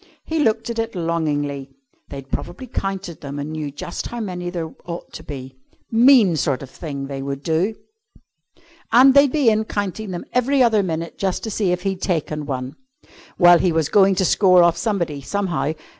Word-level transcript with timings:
He 0.23 0.39
looked 0.39 0.67
at 0.71 0.79
it 0.79 0.95
longingly. 0.95 1.69
They'd 2.09 2.31
probably 2.31 2.65
counted 2.65 3.21
them 3.21 3.37
and 3.37 3.51
knew 3.51 3.69
just 3.69 4.07
how 4.07 4.19
many 4.19 4.49
there 4.49 4.73
ought 4.85 5.13
to 5.13 5.21
be. 5.21 5.57
Mean 5.91 6.35
sort 6.37 6.63
of 6.63 6.71
thing 6.71 7.05
they 7.05 7.21
would 7.21 7.43
do. 7.43 7.75
And 8.91 9.13
they'd 9.13 9.31
be 9.31 9.51
in 9.51 9.63
counting 9.63 10.09
them 10.09 10.25
every 10.33 10.63
other 10.63 10.81
minute 10.81 11.19
just 11.19 11.43
to 11.43 11.51
see 11.51 11.71
if 11.71 11.83
he'd 11.83 12.01
taken 12.01 12.47
one. 12.47 12.77
Well, 13.37 13.59
he 13.59 13.71
was 13.71 13.89
going 13.89 14.15
to 14.15 14.25
score 14.25 14.63
off 14.63 14.75
somebody, 14.75 15.21
somehow. 15.21 15.73